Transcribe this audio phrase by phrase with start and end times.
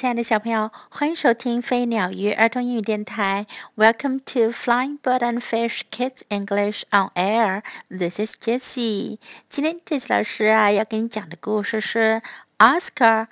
[0.00, 3.48] 亲爱的小朋友，欢迎收听飞鸟鱼儿童英语电台。
[3.74, 7.62] Welcome to Flying Bird and Fish Kids English on Air.
[7.88, 9.18] This is Jessie.
[9.50, 12.22] 今天这次老师啊要给你讲的故事是
[12.58, 13.26] Oscar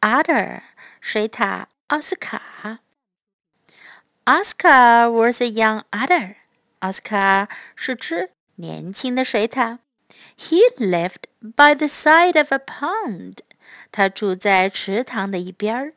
[0.00, 0.60] Otter
[1.00, 2.78] 水獭奥斯卡。
[4.24, 6.36] Oscar was a young otter.
[6.78, 9.78] 奥斯卡是只年轻的水獭。
[10.38, 13.38] He lived by the side of a pond.
[13.90, 15.94] 他住在池塘的一边儿。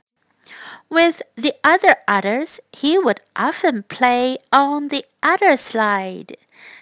[0.88, 6.34] with the other otters, he would often play on the other slide.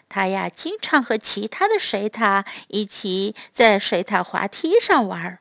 [0.09, 5.39] 他呀，经常和其他的水獭一起在水獭滑梯上玩。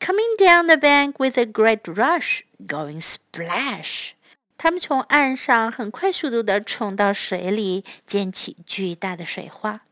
[0.00, 4.12] Coming down the bank with a great rush, going splash.
[4.56, 9.82] 他们从岸上很快速度地冲到水里，溅起巨大的水花。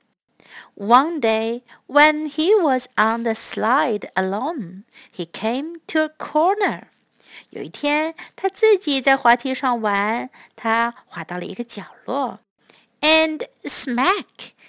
[0.75, 4.85] One day, when he was on the slide alone,
[5.15, 6.85] he came to a corner.
[7.50, 12.40] 有一天，他自己在滑梯上玩，他滑到了一个角落
[13.02, 14.26] ，and smack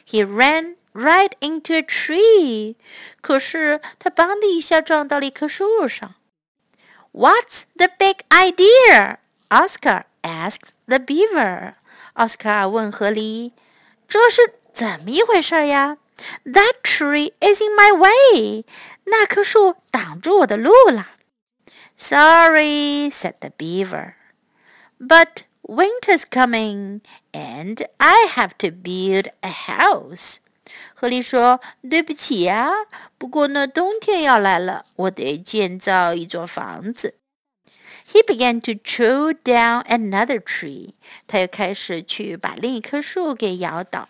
[0.08, 2.76] he ran right into a tree。
[3.20, 6.14] 可是他“邦”的一下撞到了一棵树上。
[7.12, 9.16] What's the big idea?
[9.48, 11.74] Oscar asked the beaver.
[12.14, 13.52] 奥斯卡问河狸
[14.08, 15.98] ：“这是怎么一回事呀
[16.44, 18.64] ？”That tree is in my way.
[19.04, 21.10] 那棵树挡住我的路了。
[21.97, 24.15] Sorry, said the beaver.
[24.99, 30.37] But winter's coming, and I have to build a house.
[30.95, 32.71] 狐狸说：“对不起呀，
[33.17, 37.15] 不过呢，冬天要来了，我得建造一座房子。”
[38.11, 40.93] He began to chew down another tree.
[41.27, 44.09] 他又开始去把另一棵树给摇倒。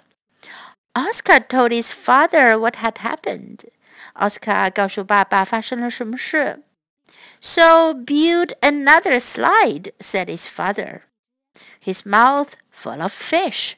[0.93, 3.59] Oscar told his father what had happened.
[4.13, 6.63] 奥斯卡告诉爸爸发生了什么事。
[7.39, 11.01] so build another slide, said his father,
[11.79, 13.73] his mouth full of fish.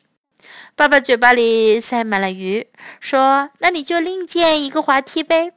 [0.76, 2.68] 爸爸嘴巴里塞满了鱼，
[3.00, 5.54] 说：“那你就另建一个滑梯呗。”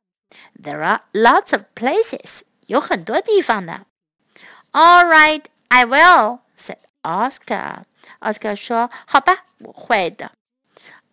[0.62, 3.86] There are lots of places，有很多地方呢。
[4.72, 7.84] All right, I will," said Oscar.
[8.20, 10.32] Oscar 说：“好吧，我会的。”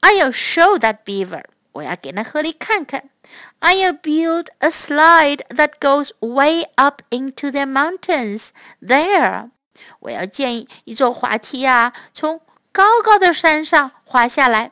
[0.02, 1.44] I'll show that beaver.
[1.74, 3.10] 我要给那狐狸看看。
[3.60, 8.50] I'll build a slide that goes way up into the mountains.
[8.82, 9.50] There，
[10.00, 12.42] 我要建一座滑梯啊，从
[12.72, 14.72] 高高的山上滑下来。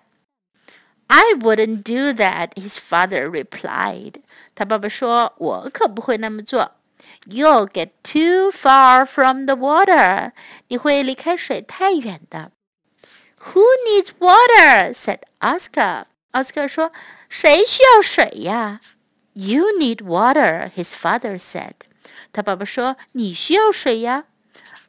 [1.08, 4.16] I wouldn't do that, his father replied.
[4.56, 6.72] 他爸爸说：“我可不会那么做。
[7.28, 10.32] You'll get too far from the water.
[10.70, 12.52] 你会离开水太远的。”
[13.52, 14.94] Who needs water?
[14.94, 16.06] said Oscar.
[16.33, 16.93] 奥斯卡说
[17.29, 18.81] ：“谁需要水呀
[19.33, 21.73] ？”You need water, his father said.
[22.33, 24.25] 他爸爸说：“你需要水呀。”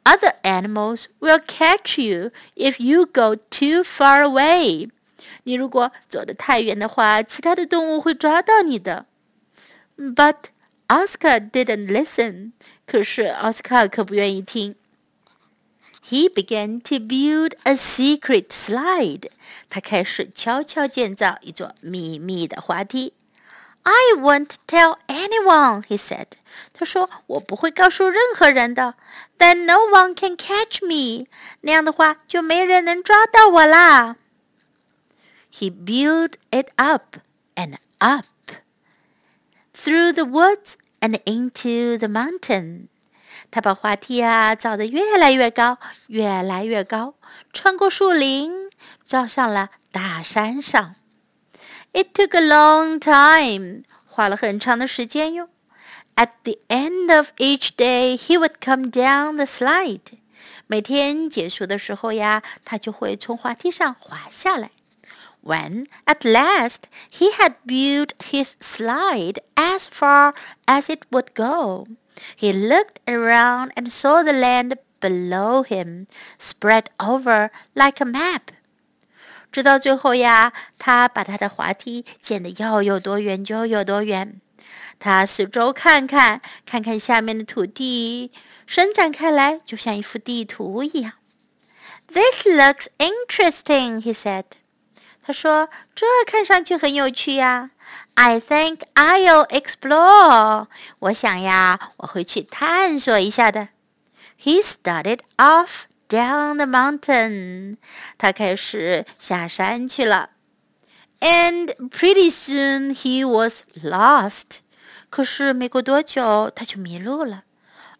[0.04, 4.90] Other animals will catch you if you go too far away.
[5.44, 9.06] 你如果走得太远的话，其他的动物会抓到你的。
[9.96, 10.44] But
[10.88, 12.52] Oscar didn't listen.
[12.86, 14.74] 可是奥斯卡可不愿意听。
[16.01, 19.29] he began to build a secret slide.
[19.69, 23.13] 他开始悄悄建造一座秘密的滑梯。
[23.81, 26.27] I won't tell anyone, he said.
[26.73, 28.95] 他说我不会告诉任何人的。
[29.39, 31.27] Then no one can catch me.
[31.61, 34.17] 那样的话就没人能抓到我啦。
[35.51, 37.17] He built it up
[37.55, 38.25] and up
[39.73, 42.89] through the woods and into the mountain.
[43.50, 47.14] 他把滑梯啊造得越来越高，越来越高，
[47.52, 48.70] 穿过树林，
[49.06, 50.94] 照上了大山上。
[51.92, 55.48] It took a long time，花了很长的时间哟。
[56.14, 60.00] At the end of each day, he would come down the slide。
[60.66, 64.70] 每天结束的时候呀，他就会从滑梯上滑下来。
[65.42, 70.34] When at last he had built his slide as far
[70.66, 71.88] as it would go.
[72.39, 76.07] He looked around and saw the land below him
[76.39, 78.41] spread over like a map.
[79.51, 84.41] 直到最后呀，他把他的滑梯建得要有多远就有多远。
[84.99, 88.31] 他四周看看，看看下面的土地，
[88.65, 91.13] 伸展开来，就像一幅地图一样。
[92.07, 94.45] This looks interesting, he said.
[95.23, 97.71] 他说：“这看上去很有趣呀。”
[98.19, 100.67] I think I'll explore.
[100.99, 103.69] 我想呀，我会去探索一下的。
[104.41, 107.77] He started off down the mountain.
[108.17, 110.29] 他开始下山去了。
[111.19, 114.59] And pretty soon he was lost.
[115.09, 117.43] 可是没过多久，他就迷路了。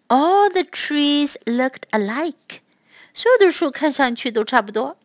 [0.07, 2.62] All the trees looked alike.
[3.13, 4.98] 所有的树看上去都差不多。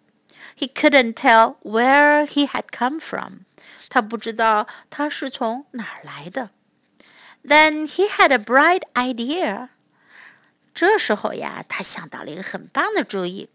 [0.58, 3.43] He couldn't tell where he had come from.
[3.88, 6.50] 他不知道他是从哪儿来的。
[7.44, 9.68] Then he had a bright idea.
[10.74, 13.48] 这时候呀，他想到了一个很棒的主意。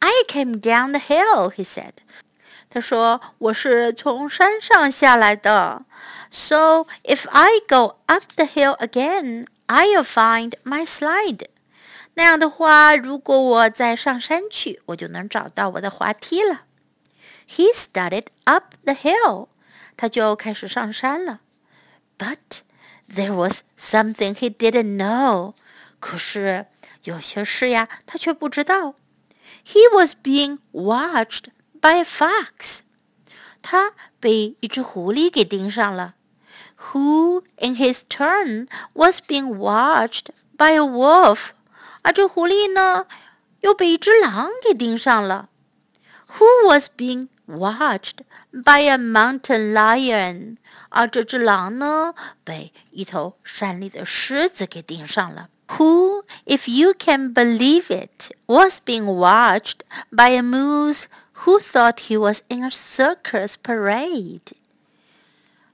[0.00, 1.92] I came down the hill, he said.
[2.68, 5.84] 他说：“我是从山上下来的。
[6.30, 11.46] So if I go up the hill again, I'll find my slide.
[12.14, 16.62] 那样的话，如果我再上山去，我就能找到我的滑梯了。”
[17.48, 19.48] He started up the hill.
[19.96, 21.40] 他就开始上山了。
[22.18, 22.60] But
[23.08, 25.54] there was something he didn't know.
[26.00, 26.66] 可是
[27.04, 28.94] 有些事呀，他却不知道。
[29.64, 31.44] He was being watched
[31.80, 32.80] by a fox.
[33.60, 36.14] 他被一只狐狸给盯上了。
[36.92, 41.50] Who, in his turn, was being watched by a wolf.
[42.02, 43.06] 而这狐狸呢，
[43.60, 45.48] 又被一只狼给盯上了。
[46.38, 48.18] Who was being watched
[48.52, 50.56] by a mountain lion，
[50.88, 55.48] 而这只狼呢，被一头山里的狮子给盯上了。
[55.68, 59.80] Who, if you can believe it, was being watched
[60.10, 61.04] by a moose
[61.44, 64.40] who thought he was in a circus parade.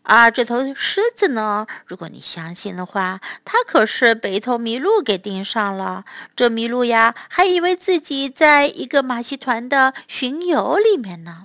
[0.05, 1.67] 而这头狮子呢？
[1.85, 6.05] 如果你相信的话，它可是被一头麋鹿给盯上了。
[6.35, 11.43] 这麋鹿呀，还以为自己在一个马戏团的巡游里面呢。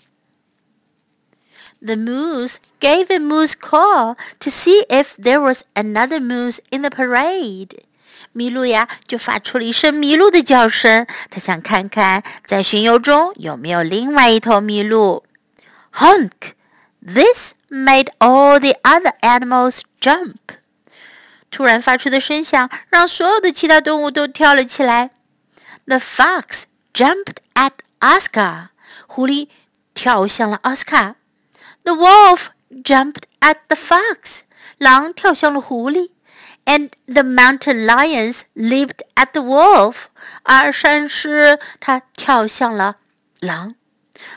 [1.86, 6.90] The moose gave a moose call to see if there was another moose in the
[6.90, 7.80] parade.
[8.34, 15.24] 麋鹿呀，就发出了一声麋鹿的叫声，它想看看在巡游中有没有另外一头麋鹿。
[15.94, 16.54] Honk!
[17.06, 20.36] This made all the other animals jump.
[21.52, 25.12] 突然发出的声响让所有的其他动物都跳了起来。
[25.86, 28.70] The fox jumped at Oscar.
[29.06, 29.50] 狐狸
[29.94, 31.16] 跳向了奥斯卡。
[31.88, 32.50] The wolf
[32.84, 34.42] jumped at the fox.
[34.78, 36.12] 狼跳向了狐狸。
[36.66, 40.06] And the mountain lions leaped at the wolf.
[40.44, 42.98] 而山狮它跳向了
[43.40, 43.76] 狼。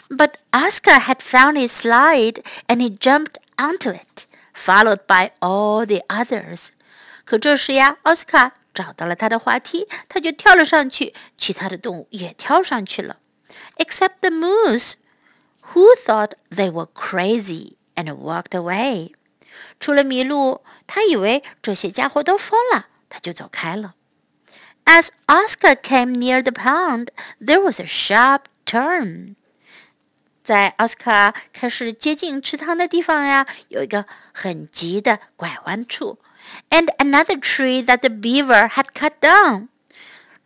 [0.08, 6.02] but Oscar had found his slide and he jumped onto it, followed by all the
[6.08, 6.68] others.
[7.24, 13.16] 可这时呀，奥斯卡找到了他的滑梯，他就跳了上去，其他的动物也跳上去了，
[13.76, 14.94] except the moose,
[15.72, 19.12] who thought they were crazy and walked away.
[19.80, 23.94] 除了麋鹿，他以为这些家伙都疯了，他就走开了。
[24.84, 27.08] As Oscar came near the pond,
[27.40, 29.34] there was a sharp turn.
[30.44, 36.20] 在奥斯卡开始接近池塘的地方呀，有一个很急的拐弯处，
[36.70, 39.68] and another tree that the beaver had cut down。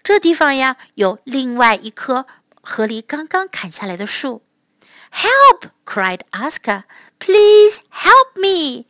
[0.03, 2.27] 这地方呀，有另外一棵
[2.63, 4.43] 河狸刚刚砍下来的树。
[5.15, 5.71] Help!
[5.85, 6.85] cried Oscar.
[7.19, 8.87] Please help me!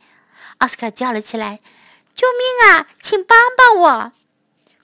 [0.59, 4.11] 奥斯卡叫了起来：“救命啊，请帮帮我！”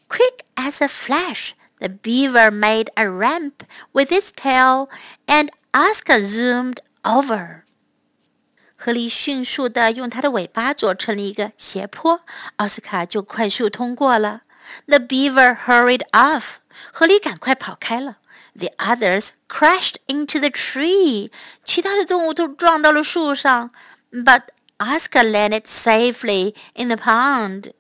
[0.10, 4.90] Quick as a flash, the beaver made a ramp with his tail
[5.28, 7.62] and Oscar zoomed over.
[8.76, 12.22] 河狸迅速地用它的尾巴做成了一个斜坡，
[12.58, 14.42] 奥斯卡就快速通过了。
[14.88, 16.44] The beaver hurried off.
[16.92, 18.18] 河狸赶快跑开了。
[18.56, 21.32] The others crashed into the tree.
[21.64, 23.72] 其他的动物都撞到了树上。
[24.12, 24.44] But
[24.78, 27.74] Oscar landed safely in the pond.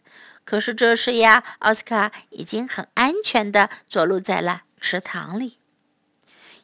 [0.43, 5.57] 可是这时呀，奥斯卡已经很安全地着陆在了池塘里。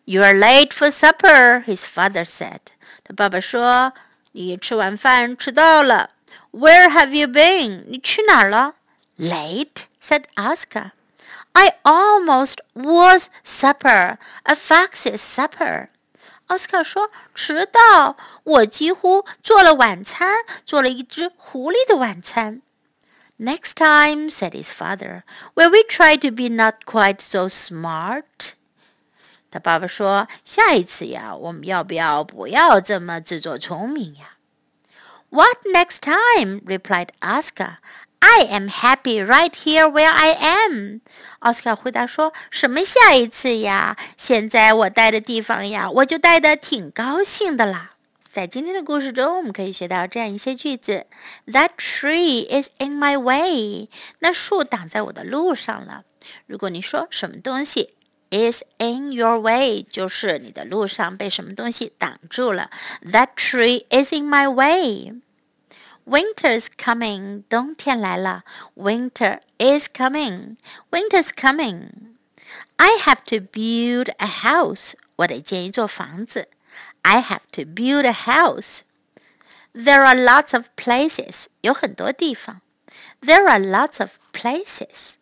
[0.05, 2.59] you are late for supper, his father said.
[3.03, 6.11] 他爸爸说：“你吃晚饭迟到了。”
[6.51, 7.85] Where have you been?
[7.87, 8.75] 你去哪儿了？
[9.17, 10.91] Late, said Oscar.
[11.57, 15.89] I almost was supper, a fox's supper.
[16.47, 22.61] 奥斯卡说：“迟到，我几乎做了晚餐，做了一只狐狸的晚餐。”
[23.39, 25.23] Next time, said his father,
[25.55, 28.53] will we try to be not quite so smart?
[29.49, 37.77] 他爸爸说：“下一次呀，我们要不要不要这么自作聪明呀？”“What next time?” replied Oscar.
[38.19, 41.01] “I am happy right here where I am.”
[41.40, 43.96] 奥斯卡回答说：“什么下一次呀？
[44.16, 47.92] 现在我待的地方呀，我就待得挺高兴的啦。”
[48.32, 51.06] 在今天的故事中，我们可以学到这样一些句子
[51.46, 56.02] ：“That tree is in my way.” 那树挡在我的路上了。
[56.46, 57.94] 如果你说什么东西
[58.30, 62.70] ？is in your way，就是你的路上被什么东西挡住了。
[63.02, 65.14] That tree is in my way.
[66.07, 68.43] Winter's coming，冬天来了。
[68.75, 70.57] Winter is coming.
[70.91, 72.15] Winter's coming.
[72.75, 74.93] I have to build a house.
[75.17, 76.49] 我得建一座房子。
[77.03, 78.79] I have to build a house.
[79.73, 81.45] There are lots of places.
[81.61, 82.61] 有很多地方。
[83.21, 85.13] There are lots of places.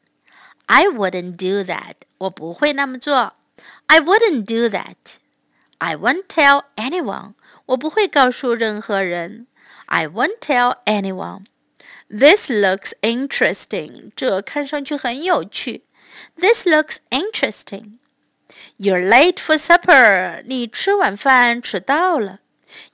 [0.65, 1.95] I wouldn't do that.
[2.17, 3.33] 我不会那么做。
[3.87, 4.95] I wouldn't do that.
[5.77, 7.33] I won't tell anyone.
[7.67, 9.47] 我不会告诉任何人。
[9.87, 11.47] I won't tell anyone.
[12.09, 14.11] This looks interesting.
[14.15, 15.83] 这看上去很有趣。
[16.37, 17.99] This looks interesting.
[18.77, 20.43] You're late for supper.
[20.45, 22.39] 你吃晚饭迟到了。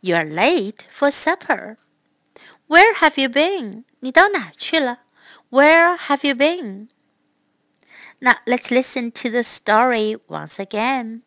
[0.01, 1.77] You're late for supper.
[2.67, 3.83] Where have you been?
[3.99, 4.99] 你到哪儿去了？
[5.49, 6.89] Where have you been?
[8.19, 11.21] Now let's listen to the story once again.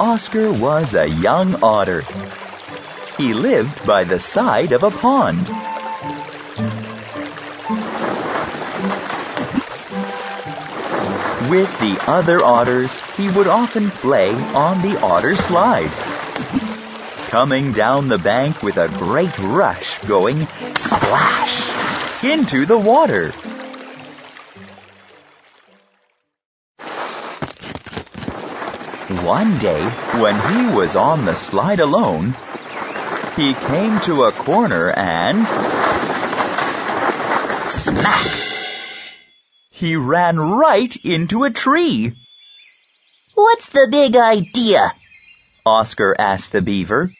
[0.00, 2.06] Oscar was a young otter.
[3.16, 5.48] He lived by the side of a pond.
[11.50, 15.90] With the other otters, he would often play on the otter slide.
[17.30, 23.34] Coming down the bank with a great rush, going splash into the water.
[29.28, 29.84] One day,
[30.22, 32.34] when he was on the slide alone,
[33.36, 35.46] he came to a corner and...
[37.68, 38.26] Smack!
[39.70, 42.14] He ran right into a tree.
[43.34, 44.94] What's the big idea?
[45.66, 47.12] Oscar asked the beaver.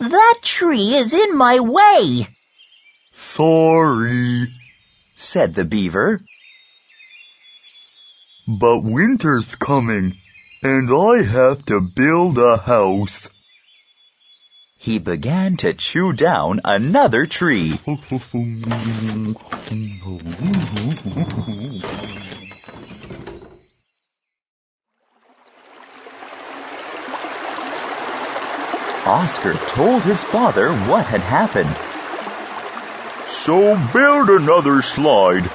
[0.00, 2.28] That tree is in my way.
[3.12, 4.48] Sorry,
[5.16, 6.20] said the beaver.
[8.46, 10.18] But winter's coming
[10.62, 13.28] and I have to build a house.
[14.78, 17.78] He began to chew down another tree.
[29.06, 31.74] Oscar told his father what had happened.
[33.28, 35.50] So build another slide,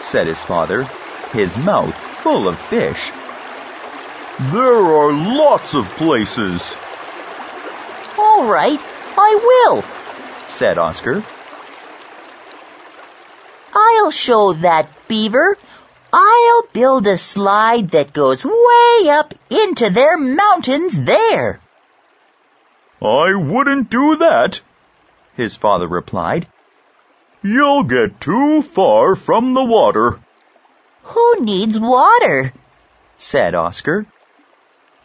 [0.00, 0.84] said his father,
[1.32, 3.10] his mouth full of fish.
[4.38, 6.76] There are lots of places.
[8.16, 8.80] All right,
[9.16, 9.84] I will,
[10.46, 11.24] said Oscar.
[13.74, 15.58] I'll show that beaver.
[16.12, 21.60] I'll build a slide that goes way up into their mountains there.
[23.02, 24.60] I wouldn't do that,
[25.34, 26.46] his father replied.
[27.42, 30.20] You'll get too far from the water.
[31.02, 32.52] Who needs water?
[33.16, 34.06] said Oscar.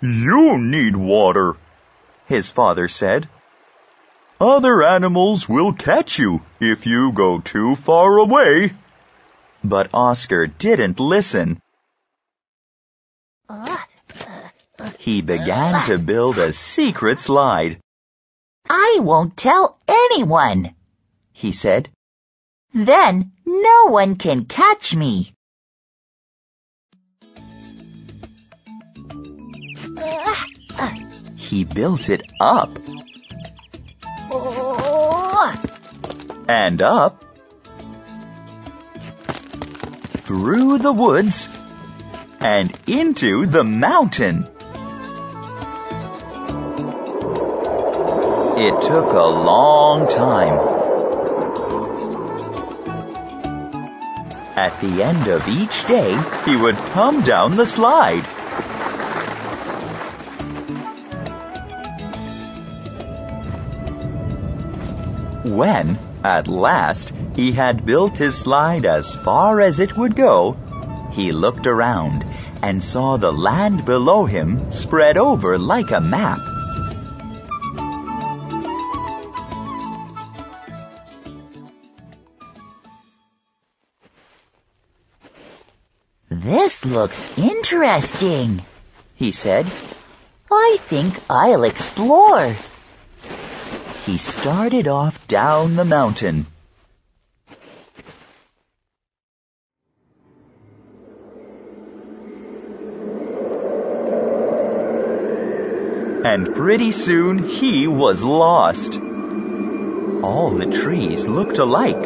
[0.05, 1.55] You need water,
[2.25, 3.29] his father said.
[4.37, 8.73] Other animals will catch you if you go too far away.
[9.63, 11.61] But Oscar didn't listen.
[14.99, 17.79] He began to build a secret slide.
[18.69, 20.75] I won't tell anyone,
[21.31, 21.89] he said.
[22.73, 25.33] Then no one can catch me.
[31.35, 32.69] He built it up.
[36.47, 37.23] And up.
[40.25, 41.47] Through the woods.
[42.39, 44.47] And into the mountain.
[48.57, 50.59] It took a long time.
[54.55, 58.25] At the end of each day, he would come down the slide.
[65.63, 70.57] When, at last, he had built his slide as far as it would go,
[71.13, 72.25] he looked around
[72.61, 76.39] and saw the land below him spread over like a map.
[86.29, 88.61] This looks interesting,
[89.15, 89.65] he said.
[90.51, 92.53] I think I'll explore
[94.05, 96.45] he started off down the mountain.
[106.25, 108.99] And pretty soon he was lost.
[110.23, 112.01] All the trees looked alike.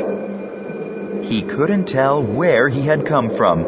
[1.24, 3.64] He couldn't tell where he had come from.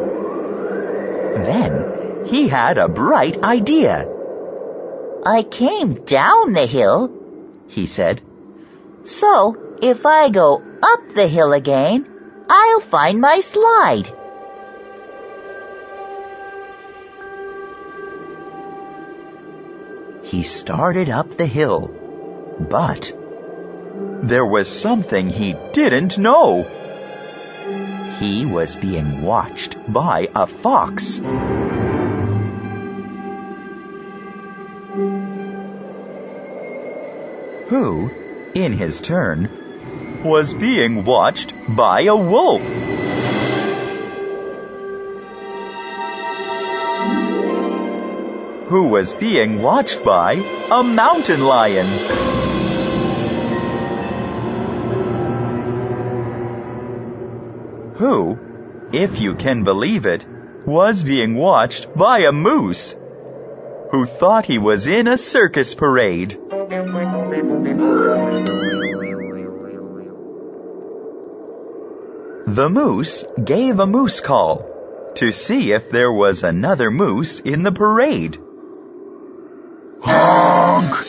[1.44, 4.08] Then he had a bright idea.
[5.24, 7.19] I came down the hill,
[7.70, 8.20] he said.
[9.04, 12.06] So, if I go up the hill again,
[12.50, 14.12] I'll find my slide.
[20.22, 21.90] He started up the hill,
[22.60, 23.12] but
[24.22, 26.68] there was something he didn't know.
[28.18, 31.20] He was being watched by a fox.
[37.70, 38.10] Who,
[38.52, 42.62] in his turn, was being watched by a wolf.
[48.70, 50.32] Who was being watched by
[50.72, 51.86] a mountain lion.
[57.98, 58.36] Who,
[58.92, 60.26] if you can believe it,
[60.66, 62.96] was being watched by a moose
[63.92, 66.36] who thought he was in a circus parade.
[66.70, 66.84] The
[72.70, 78.38] moose gave a moose call to see if there was another moose in the parade.
[80.00, 81.04] Honk!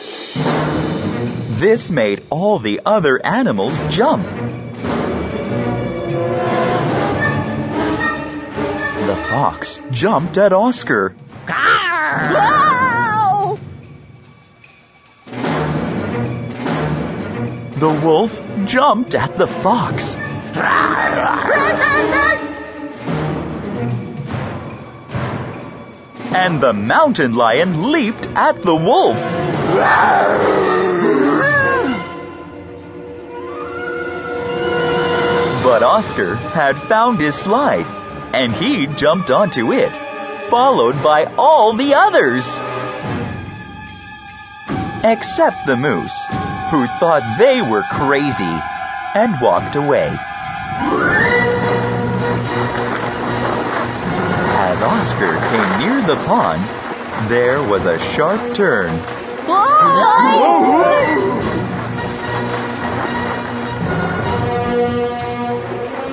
[1.60, 4.24] This made all the other animals jump.
[9.06, 11.14] The fox jumped at Oscar.
[17.82, 20.14] The wolf jumped at the fox.
[26.32, 29.16] And the mountain lion leaped at the wolf.
[35.64, 37.86] But Oscar had found his slide,
[38.32, 39.90] and he jumped onto it,
[40.50, 42.46] followed by all the others.
[45.02, 48.58] Except the moose, who thought they were crazy
[49.14, 50.08] and walked away.
[54.56, 56.62] As Oscar came near the pond,
[57.30, 58.88] there was a sharp turn.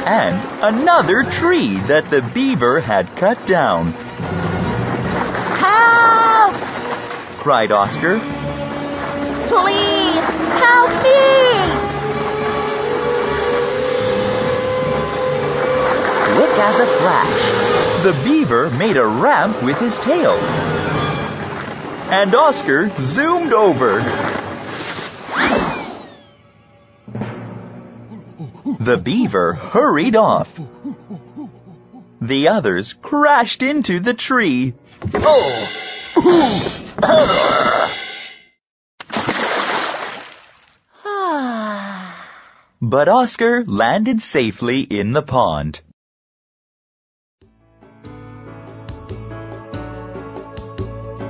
[0.05, 3.93] And another tree that the beaver had cut down,
[5.61, 6.55] Help!
[7.39, 8.19] cried Oscar.
[9.49, 10.25] Please,
[10.61, 11.19] help me!
[16.35, 20.33] Quick as a flash, the beaver made a ramp with his tail.
[22.11, 24.01] And Oscar zoomed over.
[28.79, 30.59] The beaver hurried off.
[32.21, 34.75] The others crashed into the tree.
[35.15, 35.69] Oh.
[42.89, 45.79] But Oscar landed safely in the pond.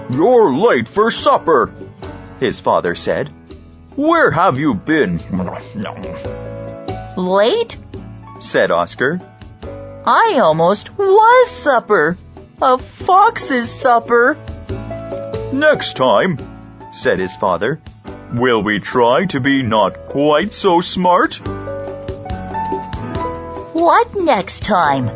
[0.10, 1.70] You're late for supper,
[2.40, 3.28] his father said.
[3.98, 5.20] Where have you been?
[7.18, 7.76] Late?
[8.40, 9.20] said Oscar.
[10.06, 12.18] I almost was supper.
[12.62, 14.38] A fox's supper.
[15.52, 16.38] Next time,
[16.94, 17.82] said his father.
[18.34, 21.36] Will we try to be not quite so smart?
[23.74, 25.10] What next time?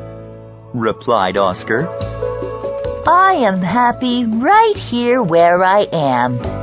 [0.73, 1.87] replied Oscar.
[3.07, 6.62] I am happy right here where I am.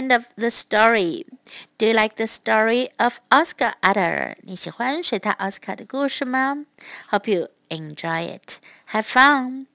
[0.00, 1.26] end of the story.
[1.76, 4.34] Do you like the story of Oscar Otter?
[4.42, 6.64] 你喜欢水獭奥斯卡的故事吗
[7.10, 8.58] ？Hope you enjoy it.
[8.92, 9.66] Have fun.